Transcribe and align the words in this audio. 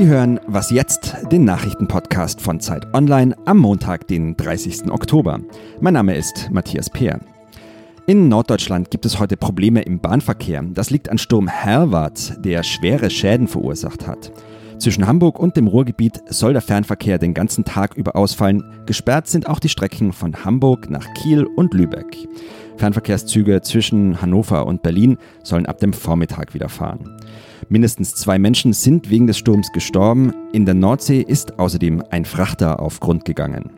Sie 0.00 0.06
hören 0.06 0.40
Was 0.46 0.70
jetzt, 0.70 1.14
den 1.30 1.44
Nachrichtenpodcast 1.44 2.40
von 2.40 2.58
Zeit 2.58 2.86
Online 2.94 3.36
am 3.44 3.58
Montag, 3.58 4.08
den 4.08 4.34
30. 4.34 4.90
Oktober. 4.90 5.40
Mein 5.82 5.92
Name 5.92 6.16
ist 6.16 6.48
Matthias 6.50 6.88
Peer. 6.88 7.20
In 8.06 8.30
Norddeutschland 8.30 8.90
gibt 8.90 9.04
es 9.04 9.18
heute 9.18 9.36
Probleme 9.36 9.82
im 9.82 10.00
Bahnverkehr. 10.00 10.64
Das 10.72 10.88
liegt 10.88 11.10
an 11.10 11.18
Sturm 11.18 11.48
Herwart, 11.48 12.42
der 12.42 12.62
schwere 12.62 13.10
Schäden 13.10 13.46
verursacht 13.46 14.06
hat. 14.06 14.32
Zwischen 14.78 15.06
Hamburg 15.06 15.38
und 15.38 15.58
dem 15.58 15.66
Ruhrgebiet 15.66 16.22
soll 16.30 16.54
der 16.54 16.62
Fernverkehr 16.62 17.18
den 17.18 17.34
ganzen 17.34 17.66
Tag 17.66 17.94
über 17.94 18.16
ausfallen. 18.16 18.64
Gesperrt 18.86 19.26
sind 19.26 19.50
auch 19.50 19.58
die 19.58 19.68
Strecken 19.68 20.14
von 20.14 20.46
Hamburg 20.46 20.88
nach 20.88 21.12
Kiel 21.12 21.44
und 21.44 21.74
Lübeck. 21.74 22.16
Fernverkehrszüge 22.80 23.60
zwischen 23.60 24.22
Hannover 24.22 24.66
und 24.66 24.82
Berlin 24.82 25.18
sollen 25.42 25.66
ab 25.66 25.78
dem 25.78 25.92
Vormittag 25.92 26.54
wieder 26.54 26.70
fahren. 26.70 27.20
Mindestens 27.68 28.14
zwei 28.14 28.38
Menschen 28.38 28.72
sind 28.72 29.10
wegen 29.10 29.26
des 29.26 29.36
Sturms 29.36 29.70
gestorben. 29.72 30.32
In 30.52 30.64
der 30.64 30.74
Nordsee 30.74 31.20
ist 31.20 31.58
außerdem 31.58 32.02
ein 32.10 32.24
Frachter 32.24 32.80
auf 32.80 32.98
Grund 32.98 33.26
gegangen. 33.26 33.70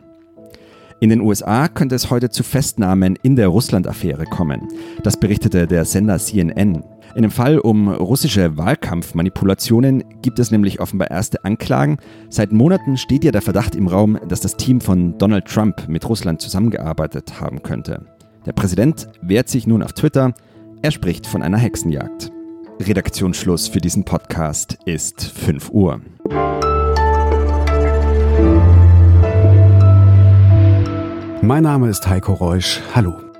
In 1.01 1.09
den 1.09 1.19
USA 1.19 1.67
könnte 1.67 1.95
es 1.95 2.09
heute 2.09 2.29
zu 2.29 2.43
Festnahmen 2.43 3.17
in 3.23 3.35
der 3.35 3.49
Russland-Affäre 3.49 4.23
kommen. 4.23 4.69
Das 5.03 5.17
berichtete 5.17 5.67
der 5.67 5.83
Sender 5.83 6.17
CNN. 6.17 6.81
In 7.15 7.21
dem 7.23 7.31
Fall 7.31 7.59
um 7.59 7.89
russische 7.89 8.55
Wahlkampfmanipulationen 8.55 10.05
gibt 10.21 10.39
es 10.39 10.49
nämlich 10.49 10.79
offenbar 10.79 11.11
erste 11.11 11.43
Anklagen. 11.43 11.97
Seit 12.29 12.53
Monaten 12.53 12.95
steht 12.95 13.25
ja 13.25 13.31
der 13.31 13.41
Verdacht 13.41 13.75
im 13.75 13.89
Raum, 13.89 14.17
dass 14.29 14.39
das 14.39 14.55
Team 14.55 14.79
von 14.79 15.17
Donald 15.17 15.45
Trump 15.45 15.89
mit 15.89 16.07
Russland 16.07 16.41
zusammengearbeitet 16.41 17.41
haben 17.41 17.61
könnte. 17.61 18.05
Der 18.45 18.51
Präsident 18.51 19.07
wehrt 19.21 19.47
sich 19.47 19.67
nun 19.67 19.81
auf 19.83 19.93
Twitter. 19.93 20.33
Er 20.81 20.91
spricht 20.91 21.25
von 21.25 21.41
einer 21.41 21.57
Hexenjagd. 21.57 22.31
Redaktionsschluss 22.81 23.69
für 23.69 23.79
diesen 23.79 24.03
Podcast 24.03 24.77
ist 24.85 25.23
5 25.23 25.69
Uhr. 25.69 26.01
Mein 31.41 31.63
Name 31.63 31.89
ist 31.89 32.07
Heiko 32.07 32.33
Reusch. 32.33 32.81
Hallo. 32.93 33.32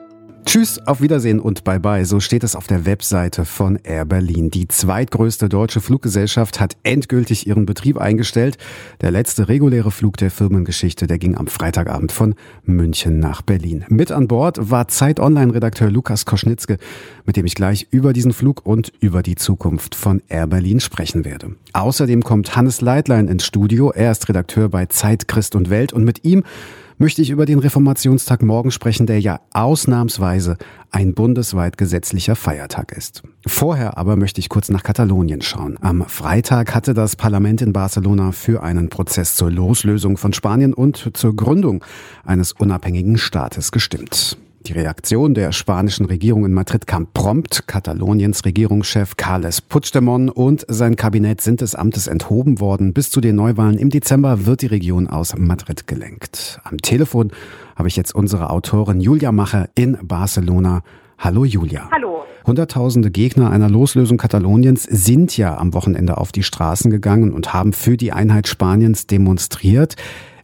Tschüss, 0.46 0.80
auf 0.86 1.02
Wiedersehen 1.02 1.40
und 1.40 1.64
bye 1.64 1.80
bye. 1.80 2.06
So 2.06 2.20
steht 2.20 2.44
es 2.44 2.56
auf 2.56 2.68
der 2.68 2.86
Webseite 2.86 3.46
von 3.46 3.80
Air 3.84 4.06
Berlin. 4.06 4.52
Die 4.52 4.68
zweitgrößte 4.68 5.48
deutsche 5.48 5.80
Fluggesellschaft 5.80 6.60
hat 6.60 6.76
endgültig 6.84 7.48
ihren 7.48 7.66
Betrieb 7.66 7.98
eingestellt. 7.98 8.58
Der 9.02 9.12
letzte 9.12 9.48
reguläre 9.48 9.90
Flug 9.90 10.18
der 10.18 10.32
Firmengeschichte, 10.32 11.08
der 11.08 11.18
ging 11.18 11.38
am 11.38 11.48
Freitagabend 11.48 12.12
von 12.12 12.36
München 12.66 13.20
nach 13.20 13.42
Berlin. 13.42 13.86
Mit 13.88 14.12
an 14.12 14.28
Bord 14.28 14.70
war 14.70 14.88
Zeit 14.90 15.20
Online-Redakteur 15.20 15.90
Lukas 15.90 16.26
Koschnitzke, 16.26 16.78
mit 17.26 17.38
dem 17.38 17.46
ich 17.46 17.56
gleich 17.56 17.88
über 17.92 18.12
diesen 18.12 18.34
Flug 18.34 18.66
und 18.66 18.92
über 19.00 19.24
die 19.24 19.36
Zukunft 19.36 19.96
von 19.96 20.22
Air 20.28 20.48
Berlin 20.48 20.82
sprechen 20.82 21.26
werde. 21.26 21.56
Außerdem 21.72 22.22
kommt 22.22 22.56
Hannes 22.56 22.82
Leitlein 22.82 23.28
ins 23.28 23.46
Studio. 23.46 23.92
Er 23.92 24.12
ist 24.12 24.28
Redakteur 24.28 24.70
bei 24.70 24.88
Zeit, 24.88 25.28
Christ 25.28 25.56
und 25.56 25.70
Welt 25.70 25.94
und 25.94 26.04
mit 26.04 26.26
ihm 26.26 26.44
möchte 26.98 27.22
ich 27.22 27.30
über 27.30 27.46
den 27.46 27.60
Reformationstag 27.60 28.42
morgen 28.42 28.72
sprechen, 28.72 29.06
der 29.06 29.20
ja 29.20 29.40
ausnahmsweise 29.52 30.58
ein 30.92 31.14
bundesweit 31.14 31.78
gesetzlicher 31.78 32.36
Feiertag 32.36 32.92
ist. 32.92 33.24
Vorher 33.46 33.98
aber 33.98 34.16
möchte 34.16 34.40
ich 34.40 34.50
kurz 34.50 34.70
nach 34.70 34.84
Katalonien 34.84 35.42
schauen. 35.42 35.78
Am 35.82 36.06
Freitag 36.08 36.76
hatte 36.76 36.94
das 36.94 37.16
Parlament 37.16 37.62
in 37.62 37.74
Barcelona 37.74 38.32
für 38.32 38.64
einen 38.64 38.90
Prozess 38.90 39.36
zur 39.36 39.52
Loslösung 39.52 40.18
von 40.18 40.34
Spanien 40.34 40.74
und 40.74 41.12
zur 41.14 41.36
Gründung 41.36 41.84
eines 42.24 42.52
unabhängigen 42.54 43.18
Staates 43.18 43.72
gestimmt. 43.72 44.38
Die 44.66 44.72
Reaktion 44.72 45.34
der 45.34 45.52
spanischen 45.52 46.06
Regierung 46.06 46.46
in 46.46 46.54
Madrid 46.54 46.88
kam 46.88 47.08
prompt. 47.14 47.68
Kataloniens 47.68 48.46
Regierungschef 48.46 49.18
Carles 49.18 49.60
Puigdemont 49.60 50.32
und 50.32 50.66
sein 50.70 50.96
Kabinett 50.96 51.42
sind 51.42 51.60
des 51.60 51.76
Amtes 51.76 52.08
enthoben 52.08 52.62
worden. 52.62 52.94
Bis 52.94 53.10
zu 53.10 53.20
den 53.20 53.36
Neuwahlen 53.36 53.78
im 53.78 53.90
Dezember 53.90 54.46
wird 54.46 54.62
die 54.62 54.68
Region 54.68 55.08
aus 55.08 55.36
Madrid 55.38 55.86
gelenkt. 55.86 56.62
Am 56.64 56.78
Telefon 56.78 57.32
habe 57.76 57.90
ich 57.90 57.98
jetzt 57.98 58.16
unsere 58.16 58.52
Autorin 58.52 59.02
Julia 59.02 59.34
Macher 59.34 59.68
in 59.76 59.98
Barcelona. 60.02 60.82
Hallo 61.18 61.44
Julia. 61.44 61.90
Hallo. 61.92 62.24
Hunderttausende 62.48 63.12
Gegner 63.12 63.52
einer 63.52 63.70
Loslösung 63.70 64.18
Kataloniens 64.18 64.84
sind 64.84 65.36
ja 65.36 65.58
am 65.58 65.74
Wochenende 65.74 66.18
auf 66.18 66.32
die 66.32 66.44
Straßen 66.44 66.90
gegangen 66.90 67.34
und 67.34 67.54
haben 67.54 67.74
für 67.74 67.98
die 67.98 68.14
Einheit 68.14 68.48
Spaniens 68.48 69.08
demonstriert. 69.08 69.96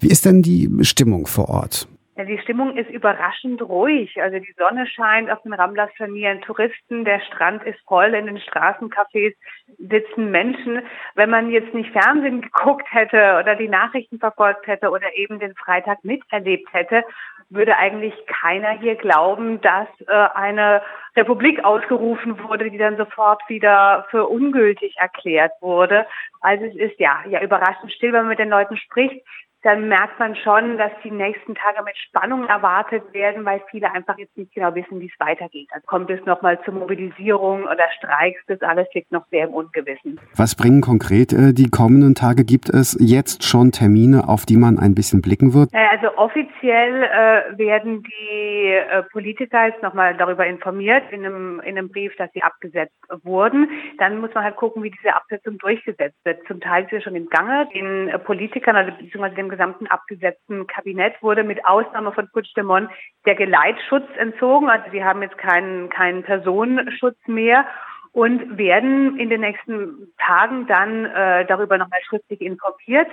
Wie 0.01 0.09
ist 0.09 0.25
denn 0.25 0.41
die 0.41 0.69
Stimmung 0.81 1.25
vor 1.25 1.47
Ort? 1.47 1.87
Ja, 2.19 2.25
die 2.25 2.37
Stimmung 2.39 2.75
ist 2.75 2.89
überraschend 2.89 3.61
ruhig. 3.61 4.21
Also 4.21 4.39
die 4.39 4.53
Sonne 4.57 4.85
scheint 4.87 5.31
auf 5.31 5.41
den 5.43 5.53
Ramblas 5.53 5.89
trainieren 5.95 6.41
Touristen, 6.41 7.05
der 7.05 7.21
Strand 7.21 7.63
ist 7.63 7.79
voll, 7.87 8.13
in 8.13 8.25
den 8.25 8.39
Straßencafés 8.39 9.35
sitzen 9.77 10.29
Menschen. 10.29 10.81
Wenn 11.15 11.29
man 11.29 11.49
jetzt 11.49 11.73
nicht 11.73 11.93
Fernsehen 11.93 12.41
geguckt 12.51 12.87
hätte 12.91 13.37
oder 13.39 13.55
die 13.55 13.69
Nachrichten 13.69 14.19
verfolgt 14.19 14.67
hätte 14.67 14.89
oder 14.89 15.15
eben 15.15 15.39
den 15.39 15.55
Freitag 15.55 16.03
miterlebt 16.03 16.67
hätte, 16.73 17.05
würde 17.49 17.77
eigentlich 17.77 18.13
keiner 18.27 18.71
hier 18.71 18.95
glauben, 18.95 19.61
dass 19.61 19.87
äh, 20.05 20.11
eine 20.11 20.81
Republik 21.15 21.63
ausgerufen 21.63 22.43
wurde, 22.43 22.69
die 22.69 22.77
dann 22.77 22.97
sofort 22.97 23.41
wieder 23.47 24.07
für 24.09 24.27
ungültig 24.27 24.97
erklärt 24.97 25.53
wurde. 25.61 26.05
Also 26.41 26.65
es 26.65 26.75
ist 26.75 26.99
ja, 26.99 27.23
ja 27.29 27.41
überraschend 27.41 27.93
still, 27.93 28.11
wenn 28.11 28.23
man 28.23 28.29
mit 28.29 28.39
den 28.39 28.49
Leuten 28.49 28.75
spricht 28.75 29.25
dann 29.63 29.89
merkt 29.89 30.19
man 30.19 30.35
schon, 30.35 30.77
dass 30.77 30.91
die 31.03 31.11
nächsten 31.11 31.53
Tage 31.55 31.83
mit 31.83 31.97
Spannung 31.97 32.47
erwartet 32.47 33.03
werden, 33.13 33.43
weil 33.45 33.61
viele 33.69 33.91
einfach 33.91 34.17
jetzt 34.17 34.37
nicht 34.37 34.53
genau 34.53 34.73
wissen, 34.73 34.99
wie 35.01 35.07
es 35.07 35.19
weitergeht. 35.19 35.67
Dann 35.73 35.81
kommt 35.85 36.09
es 36.09 36.23
nochmal 36.25 36.59
zur 36.63 36.73
Mobilisierung 36.75 37.63
oder 37.63 37.83
Streiks, 37.97 38.39
das 38.47 38.61
alles 38.61 38.87
liegt 38.93 39.11
noch 39.11 39.25
sehr 39.27 39.47
im 39.47 39.53
Ungewissen. 39.53 40.19
Was 40.35 40.55
bringen 40.55 40.81
konkret 40.81 41.33
äh, 41.33 41.53
die 41.53 41.69
kommenden 41.69 42.15
Tage? 42.15 42.45
Gibt 42.45 42.69
es 42.69 42.97
jetzt 42.99 43.43
schon 43.43 43.71
Termine, 43.71 44.29
auf 44.29 44.45
die 44.45 44.57
man 44.57 44.79
ein 44.79 44.95
bisschen 44.95 45.21
blicken 45.21 45.53
wird? 45.53 45.69
Also 45.73 46.15
offiziell 46.17 47.03
äh, 47.03 47.57
werden 47.57 48.03
die 48.03 48.73
äh, 48.73 49.03
Politiker 49.11 49.67
jetzt 49.67 49.83
nochmal 49.83 50.15
darüber 50.15 50.45
informiert 50.45 51.03
in 51.11 51.25
einem, 51.25 51.59
in 51.59 51.77
einem 51.77 51.89
Brief, 51.89 52.15
dass 52.17 52.31
sie 52.33 52.43
abgesetzt 52.43 52.95
wurden. 53.23 53.67
Dann 53.97 54.19
muss 54.19 54.33
man 54.33 54.45
halt 54.45 54.55
gucken, 54.55 54.83
wie 54.83 54.91
diese 54.91 55.13
Absetzung 55.13 55.57
durchgesetzt 55.57 56.17
wird. 56.23 56.39
Zum 56.47 56.61
Teil 56.61 56.83
ist 56.83 56.91
sie 56.91 57.01
schon 57.01 57.15
im 57.15 57.27
Gange. 57.29 57.67
Den 57.73 58.07
äh, 58.07 58.19
Politikern, 58.19 58.75
also 58.75 58.91
beziehungsweise 58.91 59.35
dem 59.35 59.48
gesamten 59.49 59.87
abgesetzten 59.87 60.67
Kabinett 60.67 61.21
wurde 61.21 61.43
mit 61.43 61.65
Ausnahme 61.65 62.11
von 62.11 62.29
Puigdemont 62.31 62.89
der 63.25 63.35
Geleitschutz 63.35 64.07
entzogen. 64.17 64.69
Also 64.69 64.85
sie 64.91 65.03
haben 65.03 65.21
jetzt 65.21 65.37
keinen, 65.37 65.89
keinen 65.89 66.23
Personenschutz 66.23 67.17
mehr 67.27 67.65
und 68.11 68.57
werden 68.57 69.19
in 69.19 69.29
den 69.29 69.41
nächsten 69.41 70.11
Tagen 70.17 70.67
dann 70.67 71.05
äh, 71.05 71.45
darüber 71.45 71.77
nochmal 71.77 72.01
schriftlich 72.07 72.41
informiert, 72.41 73.07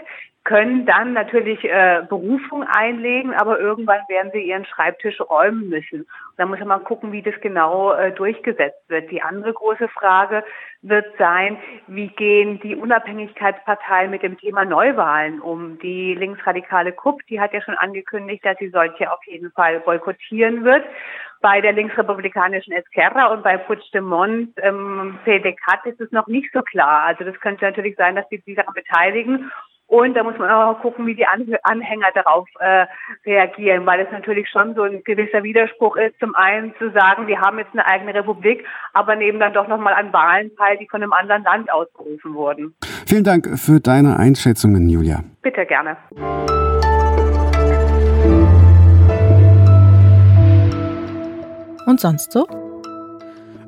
können 0.46 0.86
dann 0.86 1.12
natürlich 1.12 1.64
äh, 1.64 2.02
Berufung 2.08 2.62
einlegen, 2.62 3.34
aber 3.34 3.58
irgendwann 3.58 4.02
werden 4.08 4.30
sie 4.32 4.42
ihren 4.42 4.64
Schreibtisch 4.64 5.20
räumen 5.20 5.68
müssen. 5.68 6.02
Und 6.02 6.36
da 6.36 6.46
muss 6.46 6.60
man 6.60 6.84
gucken, 6.84 7.10
wie 7.10 7.20
das 7.20 7.34
genau 7.40 7.92
äh, 7.92 8.12
durchgesetzt 8.12 8.88
wird. 8.88 9.10
Die 9.10 9.22
andere 9.22 9.52
große 9.52 9.88
Frage 9.88 10.44
wird 10.82 11.06
sein, 11.18 11.58
wie 11.88 12.06
gehen 12.06 12.60
die 12.60 12.76
Unabhängigkeitsparteien 12.76 14.08
mit 14.08 14.22
dem 14.22 14.38
Thema 14.38 14.64
Neuwahlen 14.64 15.40
um? 15.40 15.80
Die 15.80 16.14
linksradikale 16.14 16.92
KUP, 16.92 17.26
die 17.28 17.40
hat 17.40 17.52
ja 17.52 17.60
schon 17.60 17.74
angekündigt, 17.74 18.44
dass 18.44 18.56
sie 18.58 18.68
solche 18.68 19.12
auf 19.12 19.24
jeden 19.26 19.50
Fall 19.50 19.80
boykottieren 19.80 20.62
wird. 20.62 20.84
Bei 21.40 21.60
der 21.60 21.72
linksrepublikanischen 21.72 22.72
Esquerra 22.72 23.32
und 23.32 23.42
bei 23.42 23.56
Puigdemont 23.56 24.50
ähm, 24.58 25.18
PDCAT 25.24 25.86
ist 25.86 26.00
es 26.00 26.12
noch 26.12 26.28
nicht 26.28 26.52
so 26.52 26.62
klar. 26.62 27.02
Also 27.02 27.24
das 27.24 27.38
könnte 27.40 27.64
natürlich 27.64 27.96
sein, 27.96 28.14
dass 28.14 28.28
sie 28.28 28.40
sich 28.46 28.54
daran 28.54 28.74
beteiligen. 28.74 29.50
Und 29.88 30.14
da 30.14 30.24
muss 30.24 30.36
man 30.38 30.50
auch 30.50 30.80
gucken, 30.80 31.06
wie 31.06 31.14
die 31.14 31.26
Anhänger 31.26 32.08
darauf 32.14 32.48
äh, 32.58 32.86
reagieren, 33.24 33.86
weil 33.86 34.00
es 34.00 34.10
natürlich 34.10 34.48
schon 34.48 34.74
so 34.74 34.82
ein 34.82 35.04
gewisser 35.04 35.44
Widerspruch 35.44 35.96
ist, 35.96 36.18
zum 36.18 36.34
einen 36.34 36.74
zu 36.78 36.90
sagen, 36.90 37.28
wir 37.28 37.40
haben 37.40 37.58
jetzt 37.58 37.72
eine 37.72 37.86
eigene 37.86 38.12
Republik, 38.14 38.64
aber 38.94 39.14
nehmen 39.14 39.38
dann 39.38 39.52
doch 39.52 39.68
nochmal 39.68 39.94
an 39.94 40.12
Wahlen 40.12 40.50
teil, 40.56 40.76
die 40.78 40.88
von 40.88 41.02
einem 41.02 41.12
anderen 41.12 41.44
Land 41.44 41.72
ausgerufen 41.72 42.34
wurden. 42.34 42.74
Vielen 43.06 43.22
Dank 43.22 43.46
für 43.58 43.78
deine 43.78 44.18
Einschätzungen, 44.18 44.88
Julia. 44.88 45.20
Bitte 45.42 45.64
gerne. 45.64 45.96
Und 51.86 52.00
sonst 52.00 52.32
so? 52.32 52.65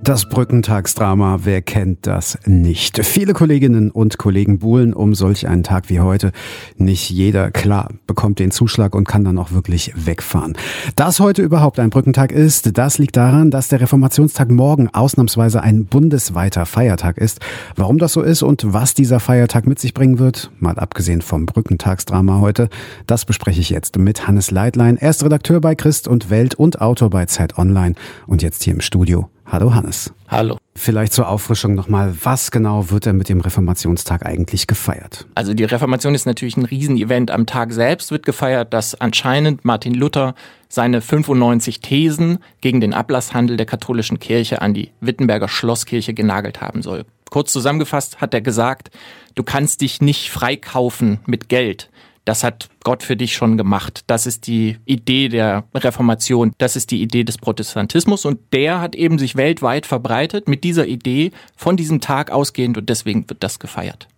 Das 0.04 0.26
Brückentagsdrama, 0.26 1.40
wer 1.42 1.60
kennt 1.60 2.06
das 2.06 2.38
nicht? 2.46 3.04
Viele 3.04 3.34
Kolleginnen 3.34 3.90
und 3.90 4.16
Kollegen 4.16 4.58
buhlen 4.58 4.94
um 4.94 5.14
solch 5.14 5.46
einen 5.48 5.64
Tag 5.64 5.90
wie 5.90 6.00
heute. 6.00 6.32
Nicht 6.76 7.10
jeder, 7.10 7.50
klar, 7.50 7.90
bekommt 8.06 8.38
den 8.38 8.50
Zuschlag 8.50 8.94
und 8.94 9.06
kann 9.06 9.24
dann 9.24 9.38
auch 9.38 9.52
wirklich 9.52 9.92
wegfahren. 9.96 10.56
Dass 10.96 11.20
heute 11.20 11.42
überhaupt 11.42 11.78
ein 11.78 11.90
Brückentag 11.90 12.32
ist, 12.32 12.78
das 12.78 12.96
liegt 12.98 13.16
daran, 13.16 13.50
dass 13.50 13.68
der 13.68 13.82
Reformationstag 13.82 14.50
morgen 14.50 14.88
ausnahmsweise 14.88 15.62
ein 15.62 15.84
bundesweiter 15.84 16.64
Feiertag 16.64 17.18
ist. 17.18 17.40
Warum 17.76 17.98
das 17.98 18.14
so 18.14 18.22
ist 18.22 18.42
und 18.42 18.72
was 18.72 18.94
dieser 18.94 19.20
Feiertag 19.20 19.66
mit 19.66 19.78
sich 19.78 19.92
bringen 19.92 20.18
wird, 20.18 20.50
mal 20.58 20.78
abgesehen 20.78 21.20
vom 21.20 21.44
Brückentagsdrama 21.44 22.40
heute, 22.40 22.70
das 23.06 23.26
bespreche 23.26 23.60
ich 23.60 23.68
jetzt 23.68 23.98
mit 23.98 24.26
Hannes 24.26 24.50
Leitlein. 24.50 24.96
Er 24.96 25.10
ist 25.10 25.22
Redakteur 25.22 25.60
bei 25.60 25.74
Christ 25.74 26.08
und 26.08 26.30
Welt 26.30 26.54
und 26.54 26.80
Autor 26.80 27.10
bei 27.10 27.26
Zeit 27.26 27.58
Online 27.58 27.94
und 28.26 28.42
jetzt 28.42 28.62
hier 28.62 28.72
im 28.72 28.80
Studio. 28.80 29.28
Hallo 29.50 29.74
Hannes. 29.74 30.12
Hallo. 30.28 30.58
Vielleicht 30.74 31.14
zur 31.14 31.26
Auffrischung 31.26 31.74
nochmal, 31.74 32.14
was 32.22 32.50
genau 32.50 32.90
wird 32.90 33.06
denn 33.06 33.16
mit 33.16 33.30
dem 33.30 33.40
Reformationstag 33.40 34.26
eigentlich 34.26 34.66
gefeiert? 34.66 35.26
Also 35.34 35.54
die 35.54 35.64
Reformation 35.64 36.14
ist 36.14 36.26
natürlich 36.26 36.58
ein 36.58 36.66
Riesenevent. 36.66 37.30
Am 37.30 37.46
Tag 37.46 37.72
selbst 37.72 38.10
wird 38.10 38.26
gefeiert, 38.26 38.74
dass 38.74 39.00
anscheinend 39.00 39.64
Martin 39.64 39.94
Luther 39.94 40.34
seine 40.68 41.00
95 41.00 41.80
Thesen 41.80 42.40
gegen 42.60 42.82
den 42.82 42.92
Ablasshandel 42.92 43.56
der 43.56 43.64
katholischen 43.64 44.18
Kirche 44.18 44.60
an 44.60 44.74
die 44.74 44.90
Wittenberger 45.00 45.48
Schlosskirche 45.48 46.12
genagelt 46.12 46.60
haben 46.60 46.82
soll. 46.82 47.06
Kurz 47.30 47.50
zusammengefasst 47.50 48.20
hat 48.20 48.34
er 48.34 48.42
gesagt, 48.42 48.90
du 49.34 49.42
kannst 49.44 49.80
dich 49.80 50.02
nicht 50.02 50.30
freikaufen 50.30 51.20
mit 51.26 51.48
Geld. 51.48 51.88
Das 52.28 52.44
hat 52.44 52.68
Gott 52.84 53.02
für 53.02 53.16
dich 53.16 53.32
schon 53.32 53.56
gemacht. 53.56 54.02
Das 54.06 54.26
ist 54.26 54.46
die 54.48 54.76
Idee 54.84 55.30
der 55.30 55.64
Reformation. 55.74 56.52
Das 56.58 56.76
ist 56.76 56.90
die 56.90 57.00
Idee 57.00 57.24
des 57.24 57.38
Protestantismus. 57.38 58.26
Und 58.26 58.38
der 58.52 58.82
hat 58.82 58.94
eben 58.94 59.18
sich 59.18 59.34
weltweit 59.34 59.86
verbreitet 59.86 60.46
mit 60.46 60.62
dieser 60.62 60.86
Idee 60.86 61.30
von 61.56 61.78
diesem 61.78 62.02
Tag 62.02 62.30
ausgehend. 62.30 62.76
Und 62.76 62.90
deswegen 62.90 63.26
wird 63.30 63.42
das 63.42 63.60
gefeiert. 63.60 64.08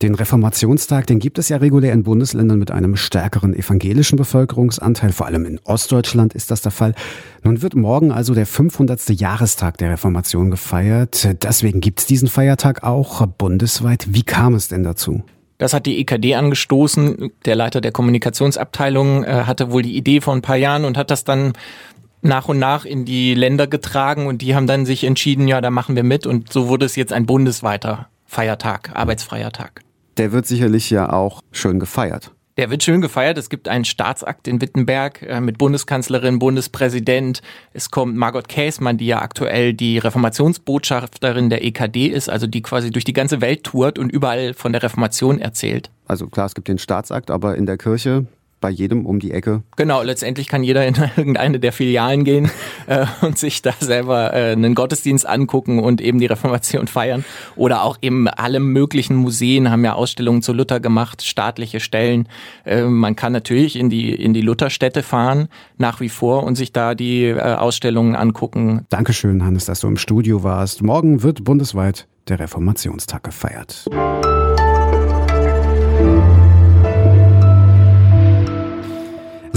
Den 0.00 0.14
Reformationstag, 0.14 1.08
den 1.08 1.18
gibt 1.18 1.40
es 1.40 1.48
ja 1.48 1.56
regulär 1.56 1.92
in 1.92 2.04
Bundesländern 2.04 2.60
mit 2.60 2.70
einem 2.70 2.94
stärkeren 2.94 3.52
evangelischen 3.52 4.16
Bevölkerungsanteil. 4.16 5.10
Vor 5.10 5.26
allem 5.26 5.44
in 5.44 5.58
Ostdeutschland 5.64 6.34
ist 6.34 6.52
das 6.52 6.62
der 6.62 6.70
Fall. 6.70 6.94
Nun 7.42 7.62
wird 7.62 7.74
morgen 7.74 8.12
also 8.12 8.32
der 8.32 8.46
500. 8.46 9.10
Jahrestag 9.10 9.76
der 9.78 9.90
Reformation 9.90 10.52
gefeiert. 10.52 11.42
Deswegen 11.42 11.80
gibt 11.80 11.98
es 11.98 12.06
diesen 12.06 12.28
Feiertag 12.28 12.84
auch 12.84 13.26
bundesweit. 13.26 14.06
Wie 14.14 14.22
kam 14.22 14.54
es 14.54 14.68
denn 14.68 14.84
dazu? 14.84 15.24
Das 15.60 15.74
hat 15.74 15.84
die 15.84 15.98
EKD 15.98 16.36
angestoßen. 16.36 17.32
Der 17.44 17.54
Leiter 17.54 17.82
der 17.82 17.92
Kommunikationsabteilung 17.92 19.24
äh, 19.24 19.42
hatte 19.44 19.70
wohl 19.70 19.82
die 19.82 19.94
Idee 19.94 20.22
vor 20.22 20.34
ein 20.34 20.40
paar 20.40 20.56
Jahren 20.56 20.86
und 20.86 20.96
hat 20.96 21.10
das 21.10 21.22
dann 21.22 21.52
nach 22.22 22.48
und 22.48 22.58
nach 22.58 22.86
in 22.86 23.04
die 23.04 23.34
Länder 23.34 23.66
getragen 23.66 24.26
und 24.26 24.40
die 24.40 24.54
haben 24.54 24.66
dann 24.66 24.86
sich 24.86 25.04
entschieden, 25.04 25.48
ja, 25.48 25.60
da 25.60 25.68
machen 25.70 25.96
wir 25.96 26.02
mit 26.02 26.26
und 26.26 26.50
so 26.50 26.68
wurde 26.68 26.86
es 26.86 26.96
jetzt 26.96 27.12
ein 27.12 27.26
bundesweiter 27.26 28.08
Feiertag, 28.24 28.92
arbeitsfreier 28.94 29.52
Tag. 29.52 29.82
Der 30.16 30.32
wird 30.32 30.46
sicherlich 30.46 30.88
ja 30.88 31.12
auch 31.12 31.42
schön 31.52 31.78
gefeiert. 31.78 32.32
Der 32.56 32.70
wird 32.70 32.82
schön 32.82 33.00
gefeiert. 33.00 33.38
Es 33.38 33.48
gibt 33.48 33.68
einen 33.68 33.84
Staatsakt 33.84 34.48
in 34.48 34.60
Wittenberg 34.60 35.22
äh, 35.22 35.40
mit 35.40 35.58
Bundeskanzlerin, 35.58 36.38
Bundespräsident. 36.38 37.42
Es 37.72 37.90
kommt 37.90 38.16
Margot 38.16 38.48
Käßmann, 38.48 38.98
die 38.98 39.06
ja 39.06 39.22
aktuell 39.22 39.72
die 39.72 39.98
Reformationsbotschafterin 39.98 41.48
der 41.48 41.64
EKD 41.64 42.08
ist, 42.08 42.28
also 42.28 42.46
die 42.46 42.62
quasi 42.62 42.90
durch 42.90 43.04
die 43.04 43.12
ganze 43.12 43.40
Welt 43.40 43.64
tourt 43.64 43.98
und 43.98 44.10
überall 44.10 44.54
von 44.54 44.72
der 44.72 44.82
Reformation 44.82 45.38
erzählt. 45.38 45.90
Also 46.06 46.26
klar, 46.26 46.46
es 46.46 46.54
gibt 46.54 46.68
den 46.68 46.78
Staatsakt, 46.78 47.30
aber 47.30 47.56
in 47.56 47.66
der 47.66 47.78
Kirche 47.78 48.26
bei 48.60 48.70
jedem 48.70 49.06
um 49.06 49.18
die 49.18 49.30
Ecke. 49.30 49.62
Genau, 49.76 50.02
letztendlich 50.02 50.48
kann 50.48 50.62
jeder 50.62 50.86
in 50.86 50.94
irgendeine 51.16 51.60
der 51.60 51.72
Filialen 51.72 52.24
gehen 52.24 52.50
äh, 52.86 53.06
und 53.22 53.38
sich 53.38 53.62
da 53.62 53.72
selber 53.78 54.34
äh, 54.34 54.52
einen 54.52 54.74
Gottesdienst 54.74 55.26
angucken 55.26 55.80
und 55.80 56.00
eben 56.00 56.18
die 56.18 56.26
Reformation 56.26 56.86
feiern. 56.86 57.24
Oder 57.56 57.82
auch 57.82 57.98
eben 58.02 58.28
alle 58.28 58.60
möglichen 58.60 59.16
Museen 59.16 59.70
haben 59.70 59.84
ja 59.84 59.94
Ausstellungen 59.94 60.42
zu 60.42 60.52
Luther 60.52 60.80
gemacht, 60.80 61.22
staatliche 61.22 61.80
Stellen. 61.80 62.28
Äh, 62.64 62.82
man 62.82 63.16
kann 63.16 63.32
natürlich 63.32 63.76
in 63.76 63.90
die, 63.90 64.14
in 64.14 64.34
die 64.34 64.42
Lutherstädte 64.42 65.02
fahren, 65.02 65.48
nach 65.78 66.00
wie 66.00 66.08
vor, 66.08 66.44
und 66.44 66.56
sich 66.56 66.72
da 66.72 66.94
die 66.94 67.24
äh, 67.24 67.40
Ausstellungen 67.40 68.16
angucken. 68.16 68.86
Dankeschön, 68.88 69.44
Hannes, 69.44 69.64
dass 69.64 69.80
du 69.80 69.88
im 69.88 69.96
Studio 69.96 70.42
warst. 70.42 70.82
Morgen 70.82 71.22
wird 71.22 71.44
bundesweit 71.44 72.06
der 72.28 72.38
Reformationstag 72.38 73.24
gefeiert. 73.24 73.86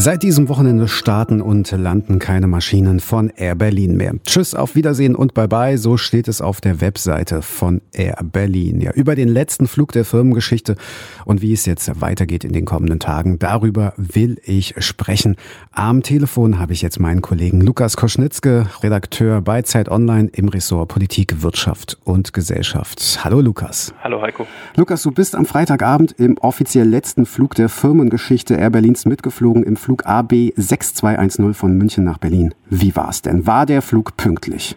Seit 0.04 0.22
diesem 0.22 0.50
Wochenende 0.50 0.90
starten 0.90 1.42
und 1.42 1.72
landen 1.72 2.20
keine 2.20 2.46
Maschinen 2.48 3.00
von 3.00 3.30
Air 3.30 3.56
Berlin 3.56 3.96
mehr. 3.96 4.14
Tschüss, 4.26 4.54
auf 4.54 4.76
Wiedersehen 4.76 5.16
und 5.16 5.34
bye 5.34 5.48
bye, 5.48 5.78
so 5.78 5.96
steht 5.96 6.28
es 6.28 6.42
auf 6.42 6.60
der 6.60 6.82
Webseite 6.82 7.42
von 7.42 7.80
Air 7.94 8.18
Berlin. 8.22 8.82
Ja, 8.82 8.92
über 8.92 9.16
den 9.16 9.30
letzten 9.30 9.66
Flug 9.66 9.94
der 9.94 10.04
Firmengeschichte 10.04 10.76
und 11.24 11.42
wie 11.42 11.54
es 11.54 11.66
jetzt 11.66 12.02
weitergeht 12.02 12.44
in 12.44 12.52
den 12.52 12.66
kommenden 12.66 13.00
Tagen, 13.00 13.40
darüber 13.40 13.94
will 13.96 14.42
ich 14.44 14.76
sprechen. 14.80 15.38
Am 15.72 16.04
Telefon 16.04 16.60
habe 16.60 16.74
ich 16.74 16.82
jetzt 16.82 17.00
meinen 17.00 17.22
Kollegen 17.22 17.62
Lukas 17.62 17.96
Koschnitzke, 17.96 18.68
Redakteur 18.82 19.40
bei 19.40 19.62
Zeit 19.62 19.88
Online 19.88 20.30
im 20.34 20.50
Ressort 20.50 20.90
Politik, 20.90 21.42
Wirtschaft 21.44 21.98
und 22.04 22.34
Gesellschaft. 22.34 23.22
Hallo 23.24 23.40
Lukas. 23.40 23.94
Hallo 24.04 24.22
Heiko. 24.22 24.48
Lukas, 24.76 25.02
du 25.02 25.12
bist 25.12 25.34
am 25.34 25.46
Freitagabend 25.46 26.12
im 26.20 26.38
offiziell 26.40 26.90
letzten 26.90 27.26
Flug 27.26 27.56
der 27.56 27.70
Firmengeschichte 27.70 28.56
Air 28.56 28.72
Berlins 28.72 29.06
mitgeflogen 29.06 29.64
im 29.64 29.78
Flug 29.78 29.93
Flug 29.94 30.08
AB 30.08 30.54
6210 30.56 31.54
von 31.54 31.78
München 31.78 32.04
nach 32.04 32.18
Berlin. 32.18 32.56
Wie 32.68 32.96
war 32.96 33.10
es 33.10 33.22
denn? 33.22 33.46
War 33.46 33.68
der 33.68 33.84
Flug 33.84 34.18
pünktlich? 34.18 34.76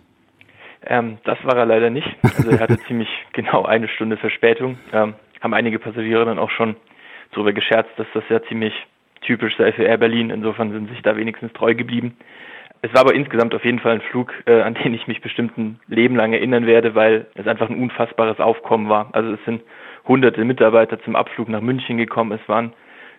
Ähm, 0.85 1.17
das 1.25 1.39
war 1.43 1.57
er 1.57 1.65
leider 1.65 1.89
nicht. 1.89 2.07
Also 2.23 2.51
er 2.51 2.61
hatte 2.61 2.79
ziemlich 2.87 3.09
genau 3.33 3.65
eine 3.65 3.89
Stunde 3.89 4.19
Verspätung. 4.19 4.77
Ähm, 4.93 5.15
haben 5.41 5.55
einige 5.55 5.79
Passagiere 5.79 6.27
dann 6.27 6.39
auch 6.39 6.51
schon 6.51 6.77
darüber 7.33 7.55
gescherzt, 7.55 7.89
dass 7.97 8.07
das 8.13 8.25
ja 8.29 8.43
ziemlich 8.43 8.75
typisch 9.23 9.57
sei 9.57 9.73
für 9.73 9.85
Air 9.85 9.97
Berlin. 9.97 10.29
Insofern 10.29 10.71
sind 10.73 10.91
sich 10.91 11.01
da 11.01 11.17
wenigstens 11.17 11.51
treu 11.55 11.75
geblieben. 11.75 12.15
Es 12.83 12.93
war 12.93 13.01
aber 13.01 13.15
insgesamt 13.15 13.55
auf 13.55 13.65
jeden 13.65 13.79
Fall 13.79 13.93
ein 13.93 14.03
Flug, 14.03 14.35
äh, 14.45 14.61
an 14.61 14.75
den 14.75 14.93
ich 14.93 15.07
mich 15.07 15.23
bestimmt 15.23 15.57
ein 15.57 15.81
Leben 15.89 16.15
lang 16.15 16.35
erinnern 16.35 16.67
werde, 16.67 16.95
weil 16.95 17.25
es 17.37 17.47
einfach 17.47 17.71
ein 17.71 17.81
unfassbares 17.81 18.39
Aufkommen 18.39 18.91
war. 18.91 19.09
Also 19.13 19.33
es 19.33 19.43
sind 19.47 19.63
hunderte 20.07 20.45
Mitarbeiter 20.45 21.01
zum 21.01 21.17
Abflug 21.17 21.49
nach 21.49 21.63
München 21.63 21.97
gekommen. 21.97 22.33
Es 22.33 22.47
waren 22.51 22.75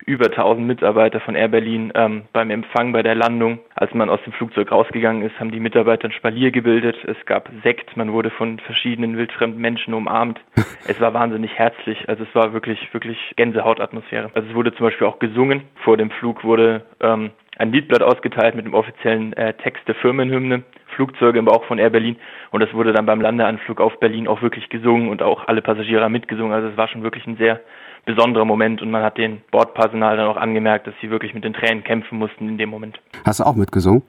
über 0.07 0.27
1000 0.27 0.65
Mitarbeiter 0.65 1.19
von 1.19 1.35
Air 1.35 1.49
Berlin 1.49 1.91
ähm, 1.93 2.23
beim 2.31 2.49
Empfang 2.49 2.93
bei 2.93 3.03
der 3.03 3.13
Landung. 3.13 3.59
Als 3.75 3.93
man 3.93 4.09
aus 4.09 4.21
dem 4.23 4.31
Flugzeug 4.31 4.71
rausgegangen 4.71 5.21
ist, 5.21 5.37
haben 5.37 5.51
die 5.51 5.59
Mitarbeiter 5.59 6.07
ein 6.07 6.13
Spalier 6.13 6.49
gebildet. 6.51 6.95
Es 7.03 7.17
gab 7.25 7.49
Sekt, 7.61 7.97
man 7.97 8.13
wurde 8.13 8.29
von 8.29 8.57
verschiedenen 8.59 9.17
wildfremden 9.17 9.59
Menschen 9.59 9.93
umarmt. 9.93 10.39
es 10.87 10.99
war 11.01 11.13
wahnsinnig 11.13 11.53
herzlich, 11.53 12.07
also 12.07 12.23
es 12.23 12.33
war 12.33 12.53
wirklich, 12.53 12.93
wirklich 12.93 13.17
Gänsehautatmosphäre. 13.35 14.31
Also 14.33 14.47
es 14.47 14.55
wurde 14.55 14.73
zum 14.73 14.85
Beispiel 14.85 15.07
auch 15.07 15.19
gesungen. 15.19 15.63
Vor 15.83 15.97
dem 15.97 16.09
Flug 16.09 16.45
wurde 16.45 16.85
ähm, 17.01 17.31
ein 17.57 17.71
Liedblatt 17.71 18.01
ausgeteilt 18.01 18.55
mit 18.55 18.65
dem 18.65 18.73
offiziellen 18.73 19.33
äh, 19.33 19.53
Text 19.53 19.87
der 19.87 19.95
Firmenhymne, 19.95 20.63
Flugzeuge 20.95 21.39
im 21.39 21.45
Bauch 21.45 21.63
von 21.65 21.79
Air 21.79 21.89
Berlin 21.89 22.17
und 22.51 22.61
das 22.61 22.73
wurde 22.73 22.93
dann 22.93 23.05
beim 23.05 23.21
Landeanflug 23.21 23.81
auf 23.81 23.99
Berlin 23.99 24.27
auch 24.27 24.41
wirklich 24.41 24.69
gesungen 24.69 25.09
und 25.09 25.21
auch 25.21 25.47
alle 25.47 25.61
Passagiere 25.61 26.03
haben 26.03 26.11
mitgesungen. 26.11 26.53
Also 26.53 26.69
es 26.69 26.77
war 26.77 26.87
schon 26.87 27.03
wirklich 27.03 27.25
ein 27.27 27.37
sehr 27.37 27.59
besonderer 28.05 28.45
Moment 28.45 28.81
und 28.81 28.89
man 28.89 29.03
hat 29.03 29.17
den 29.17 29.41
Bordpersonal 29.51 30.17
dann 30.17 30.27
auch 30.27 30.37
angemerkt, 30.37 30.87
dass 30.87 30.93
sie 31.01 31.09
wirklich 31.09 31.33
mit 31.33 31.43
den 31.43 31.53
Tränen 31.53 31.83
kämpfen 31.83 32.17
mussten 32.17 32.47
in 32.47 32.57
dem 32.57 32.69
Moment. 32.69 32.99
Hast 33.25 33.39
du 33.39 33.43
auch 33.43 33.55
mitgesungen? 33.55 34.03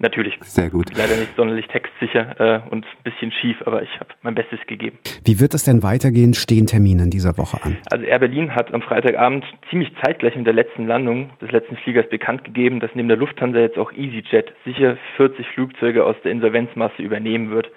Natürlich. 0.00 0.38
Sehr 0.42 0.70
gut. 0.70 0.96
Leider 0.96 1.16
nicht 1.16 1.34
sonderlich 1.36 1.66
textsicher 1.66 2.40
äh, 2.40 2.70
und 2.70 2.84
ein 2.84 3.02
bisschen 3.02 3.32
schief, 3.32 3.56
aber 3.64 3.82
ich 3.82 3.90
habe 3.98 4.10
mein 4.22 4.34
Bestes 4.34 4.60
gegeben. 4.66 4.98
Wie 5.24 5.40
wird 5.40 5.54
es 5.54 5.64
denn 5.64 5.82
weitergehen? 5.82 6.34
Stehen 6.34 6.66
Termine 6.66 7.02
in 7.02 7.10
dieser 7.10 7.36
Woche 7.36 7.58
an? 7.62 7.76
Also 7.90 8.04
Air 8.04 8.20
Berlin 8.20 8.54
hat 8.54 8.72
am 8.72 8.82
Freitagabend 8.82 9.44
ziemlich 9.70 9.90
zeitgleich 10.04 10.36
mit 10.36 10.46
der 10.46 10.54
letzten 10.54 10.86
Landung 10.86 11.30
des 11.40 11.50
letzten 11.50 11.76
Fliegers 11.76 12.08
bekannt 12.08 12.44
gegeben, 12.44 12.78
dass 12.78 12.90
neben 12.94 13.08
der 13.08 13.16
Lufthansa 13.16 13.58
jetzt 13.58 13.76
auch 13.76 13.90
EasyJet 13.92 14.52
sicher 14.64 14.96
40 15.16 15.46
Flugzeuge 15.48 16.04
aus 16.04 16.16
der 16.22 16.30
Insolvenzmasse 16.30 17.02
übernehmen 17.02 17.50
wird. 17.50 17.68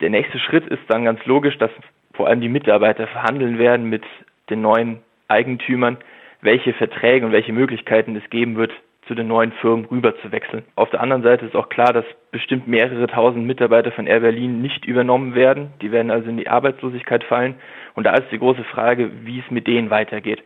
Der 0.00 0.10
nächste 0.10 0.40
Schritt 0.40 0.66
ist 0.66 0.82
dann 0.88 1.04
ganz 1.04 1.24
logisch, 1.24 1.56
dass 1.58 1.70
vor 2.14 2.26
allem 2.26 2.40
die 2.40 2.48
Mitarbeiter 2.48 3.06
verhandeln 3.06 3.58
werden 3.58 3.88
mit 3.88 4.02
den 4.50 4.60
neuen 4.60 4.98
Eigentümern, 5.28 5.98
welche 6.40 6.72
Verträge 6.74 7.24
und 7.24 7.32
welche 7.32 7.52
Möglichkeiten 7.52 8.16
es 8.16 8.28
geben 8.30 8.56
wird, 8.56 8.72
zu 9.06 9.14
den 9.14 9.28
neuen 9.28 9.52
Firmen 9.52 9.84
rüber 9.86 10.16
zu 10.18 10.32
wechseln. 10.32 10.64
Auf 10.76 10.90
der 10.90 11.00
anderen 11.00 11.22
Seite 11.22 11.46
ist 11.46 11.54
auch 11.54 11.68
klar, 11.68 11.92
dass 11.92 12.04
bestimmt 12.30 12.66
mehrere 12.66 13.06
tausend 13.06 13.46
Mitarbeiter 13.46 13.92
von 13.92 14.06
Air 14.06 14.20
Berlin 14.20 14.62
nicht 14.62 14.84
übernommen 14.84 15.34
werden. 15.34 15.72
Die 15.82 15.92
werden 15.92 16.10
also 16.10 16.28
in 16.28 16.36
die 16.36 16.48
Arbeitslosigkeit 16.48 17.24
fallen. 17.24 17.56
Und 17.94 18.04
da 18.04 18.14
ist 18.14 18.30
die 18.30 18.38
große 18.38 18.64
Frage, 18.64 19.10
wie 19.24 19.40
es 19.40 19.50
mit 19.50 19.66
denen 19.66 19.90
weitergeht. 19.90 20.42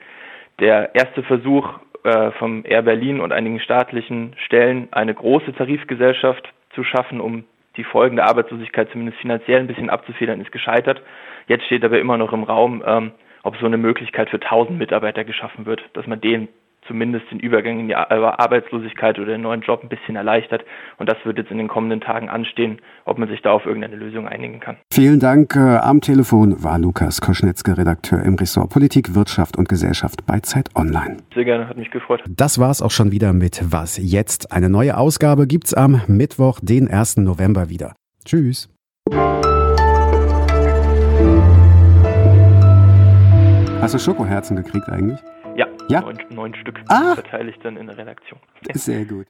Der 0.61 0.95
erste 0.95 1.23
Versuch 1.23 1.69
äh, 2.05 2.33
vom 2.33 2.65
Air 2.65 2.83
Berlin 2.83 3.21
und 3.21 3.33
einigen 3.33 3.61
staatlichen 3.61 4.35
Stellen, 4.45 4.89
eine 4.91 5.15
große 5.15 5.53
Tarifgesellschaft 5.53 6.49
zu 6.75 6.85
schaffen, 6.85 7.21
um 7.21 7.45
die 7.77 7.85
Folgen 7.85 8.17
der 8.17 8.27
Arbeitslosigkeit 8.27 8.91
zumindest 8.91 9.21
finanziell 9.21 9.61
ein 9.61 9.69
bisschen 9.69 9.91
abzufedern, 9.91 10.41
ist 10.41 10.53
gescheitert. 10.53 11.01
Jetzt 11.47 11.65
steht 11.67 11.85
aber 11.85 11.99
immer 11.99 12.19
noch 12.19 12.33
im 12.33 12.43
Raum, 12.43 12.83
ähm, 12.85 13.13
ob 13.45 13.57
so 13.57 13.67
eine 13.67 13.79
Möglichkeit 13.79 14.31
für 14.31 14.41
1000 14.41 14.79
Mitarbeiter 14.79 15.25
geschaffen 15.25 15.65
wird, 15.65 15.83
dass 15.95 16.07
man 16.07 16.21
denen 16.21 16.49
zumindest 16.87 17.31
den 17.31 17.39
Übergang 17.41 17.79
in 17.81 17.89
die 17.89 17.95
Arbeitslosigkeit 17.95 19.19
oder 19.19 19.33
den 19.33 19.43
neuen 19.43 19.61
Job 19.61 19.83
ein 19.83 19.89
bisschen 19.89 20.17
erleichtert. 20.17 20.65
Und 20.99 21.09
das 21.09 21.17
wird 21.25 21.39
jetzt 21.39 21.51
in 21.51 21.59
den 21.59 21.69
kommenden 21.69 22.01
Tagen 22.01 22.29
anstehen, 22.29 22.81
ob 23.05 23.19
man 23.19 23.29
sich 23.29 23.43
da 23.43 23.53
auf 23.53 23.67
irgendeine 23.67 23.97
Lösung 23.97 24.27
einigen 24.27 24.61
kann. 24.61 24.77
Vielen 24.93 25.21
Dank. 25.21 25.55
Äh, 25.57 25.79
am 25.79 26.01
Telefon 26.01 26.63
war 26.63 26.79
Lukas 26.79 27.21
Koschnetzke, 27.21 27.77
Redakteur 27.77 28.23
im 28.23 28.35
Ressort 28.35 28.71
Politik, 28.71 29.15
Wirtschaft 29.15 29.57
und 29.57 29.69
Gesellschaft 29.69 30.27
bei 30.27 30.41
Zeit 30.41 30.71
Online. 30.75 31.19
Sehr 31.35 31.45
gerne, 31.45 31.69
hat 31.69 31.77
mich 31.77 31.91
gefreut. 31.91 32.23
Das 32.29 32.59
war's 32.59 32.83
auch 32.83 32.91
schon 32.91 33.13
wieder 33.13 33.33
mit 33.33 33.61
Was 33.71 33.99
jetzt? 33.99 34.53
Eine 34.53 34.71
neue 34.71 34.97
Ausgabe 34.97 35.47
gibt's 35.47 35.75
am 35.75 36.01
Mittwoch, 36.07 36.61
den 36.63 36.89
1. 36.89 37.19
November 37.19 37.69
wieder. 37.69 37.95
Tschüss. 38.25 38.69
Hast 43.81 43.95
du 43.95 43.99
Schokoherzen 43.99 44.57
gekriegt 44.57 44.89
eigentlich? 44.89 45.21
Ja, 45.59 45.67
ja? 45.89 46.03
Neun, 46.03 46.19
neun 46.31 46.55
Stück 46.55 46.81
ah. 46.87 47.17
verteile 47.17 47.51
ich 47.51 47.59
dann 47.59 47.77
in 47.77 47.89
der 47.89 47.99
Redaktion. 47.99 48.39
Sehr 48.75 49.05
gut. 49.05 49.27